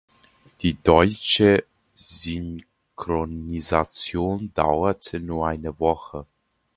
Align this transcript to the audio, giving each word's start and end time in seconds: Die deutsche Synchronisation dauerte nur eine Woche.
Die 0.61 0.81
deutsche 0.81 1.63
Synchronisation 1.93 4.51
dauerte 4.55 5.19
nur 5.19 5.45
eine 5.47 5.79
Woche. 5.79 6.25